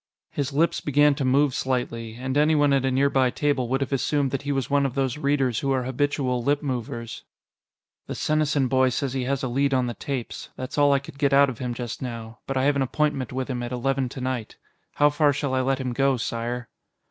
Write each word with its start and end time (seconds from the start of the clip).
His 0.31 0.51
lips 0.51 0.81
began 0.81 1.13
to 1.13 1.23
move 1.23 1.53
slightly, 1.53 2.15
and 2.15 2.35
anyone 2.35 2.73
at 2.73 2.85
a 2.85 2.89
nearby 2.89 3.29
table 3.29 3.67
would 3.67 3.81
have 3.81 3.93
assumed 3.93 4.31
that 4.31 4.41
he 4.41 4.51
was 4.51 4.67
one 4.67 4.83
of 4.83 4.95
those 4.95 5.15
readers 5.19 5.59
who 5.59 5.71
are 5.71 5.83
habitual 5.83 6.41
lip 6.41 6.63
movers. 6.63 7.23
"The 8.07 8.15
Senesin 8.15 8.67
boy 8.67 8.89
says 8.89 9.13
he 9.13 9.25
has 9.25 9.43
a 9.43 9.47
lead 9.47 9.75
on 9.75 9.85
the 9.85 9.93
tapes. 9.93 10.49
That's 10.55 10.75
all 10.79 10.91
I 10.91 10.97
could 10.97 11.19
get 11.19 11.33
out 11.33 11.51
of 11.51 11.59
him 11.59 11.75
just 11.75 12.01
now, 12.01 12.39
but 12.47 12.57
I 12.57 12.63
have 12.63 12.75
an 12.75 12.81
appointment 12.81 13.31
with 13.31 13.47
him 13.47 13.61
at 13.61 13.71
eleven 13.71 14.09
tonight. 14.09 14.55
How 14.95 15.11
far 15.11 15.31
shall 15.33 15.53
I 15.53 15.61
let 15.61 15.79
him 15.79 15.93
go, 15.93 16.17
Sire?" 16.17 16.67